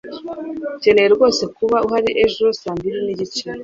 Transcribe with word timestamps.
Ukeneye 0.77 1.07
rwose 1.15 1.43
kuba 1.55 1.77
uhari 1.85 2.09
ejo 2.25 2.45
saa 2.61 2.77
mbiri 2.77 2.99
nigice. 3.05 3.45